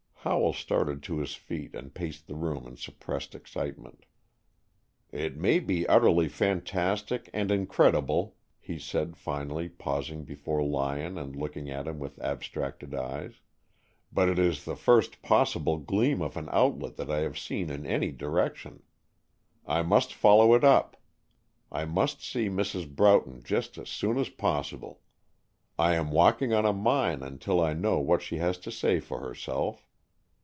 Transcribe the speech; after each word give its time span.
Howell 0.23 0.53
started 0.53 1.01
to 1.03 1.17
his 1.17 1.33
feet 1.33 1.73
and 1.73 1.95
paced 1.95 2.27
the 2.27 2.35
room 2.35 2.67
in 2.67 2.77
suppressed 2.77 3.33
excitement. 3.33 4.05
"It 5.09 5.35
may 5.35 5.57
be 5.59 5.87
utterly 5.89 6.29
fantastic 6.29 7.27
and 7.33 7.49
incredible," 7.51 8.35
he 8.59 8.77
said 8.77 9.17
finally, 9.17 9.67
pausing 9.67 10.23
before 10.23 10.61
Lyon 10.63 11.17
and 11.17 11.35
looking 11.35 11.71
at 11.71 11.87
him 11.87 11.97
with 11.97 12.21
abstracted 12.21 12.93
eyes, 12.93 13.41
"but 14.13 14.29
it 14.29 14.37
is 14.37 14.63
the 14.63 14.75
first 14.75 15.23
possible 15.23 15.77
gleam 15.79 16.21
of 16.21 16.37
an 16.37 16.49
outlet 16.51 16.97
that 16.97 17.09
I 17.09 17.21
have 17.21 17.39
seen 17.39 17.71
in 17.71 17.87
any 17.87 18.11
direction. 18.11 18.83
I 19.65 19.81
must 19.81 20.13
follow 20.13 20.53
it 20.53 20.63
up. 20.63 20.97
I 21.71 21.85
must 21.85 22.21
see 22.23 22.47
Mrs. 22.47 22.87
Broughton 22.95 23.41
just 23.41 23.75
as 23.79 23.89
soon 23.89 24.19
as 24.19 24.29
possible. 24.29 25.01
I 25.79 25.95
am 25.95 26.11
walking 26.11 26.53
on 26.53 26.63
a 26.67 26.73
mine 26.73 27.23
until 27.23 27.59
I 27.59 27.73
know 27.73 27.97
what 27.97 28.21
she 28.21 28.37
has 28.37 28.59
to 28.59 28.71
say 28.71 28.99
for 28.99 29.19
herself. 29.21 29.87